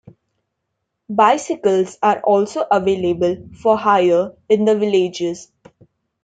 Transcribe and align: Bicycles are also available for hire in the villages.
Bicycles 1.11 1.99
are 2.01 2.21
also 2.21 2.65
available 2.71 3.49
for 3.61 3.77
hire 3.77 4.33
in 4.49 4.65
the 4.65 4.75
villages. 4.75 5.51